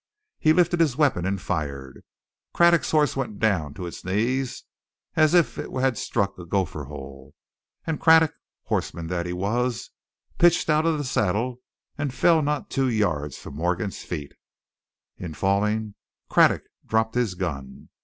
He 0.39 0.51
lifted 0.51 0.79
his 0.79 0.97
weapon 0.97 1.27
and 1.27 1.39
fired. 1.39 2.01
Craddock's 2.55 2.89
horse 2.89 3.15
went 3.15 3.37
down 3.37 3.75
to 3.75 3.85
its 3.85 4.03
knees 4.03 4.63
as 5.15 5.35
if 5.35 5.59
it 5.59 5.71
had 5.71 5.95
struck 5.95 6.39
a 6.39 6.45
gopher 6.47 6.85
hole, 6.85 7.35
and 7.85 7.99
Craddock, 7.99 8.33
horseman 8.63 9.05
that 9.09 9.27
he 9.27 9.33
was, 9.33 9.91
pitched 10.39 10.71
out 10.71 10.87
of 10.87 10.97
the 10.97 11.03
saddle 11.03 11.61
and 11.99 12.15
fell 12.15 12.41
not 12.41 12.71
two 12.71 12.89
yards 12.89 13.37
from 13.37 13.53
Morgan's 13.57 14.01
feet. 14.01 14.31
In 15.17 15.35
falling, 15.35 15.93
Craddock 16.31 16.63
dropped 16.87 17.13
his 17.13 17.35
gun. 17.35 17.89